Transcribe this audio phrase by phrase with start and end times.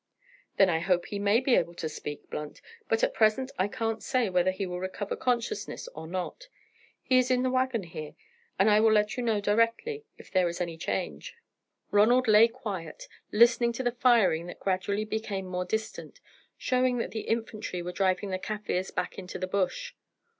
[0.57, 2.59] "Then I hope he may be able to speak, Blunt,
[2.89, 6.47] but at present I can't say whether he will recover consciousness or not.
[7.03, 8.15] He is in the waggon here,
[8.57, 11.35] and I will let you know directly if there is any change."
[11.91, 16.19] Ronald lay quiet, listening to the firing that gradually became more distant,
[16.57, 19.93] showing that the infantry were driving the Kaffirs back into the bush.